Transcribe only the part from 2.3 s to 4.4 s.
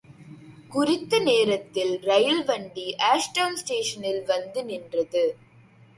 வண்டி ஆஷ்டவுன் ஸ்டேஷனில்